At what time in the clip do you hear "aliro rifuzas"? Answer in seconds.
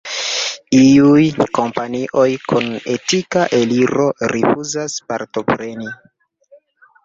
3.61-4.99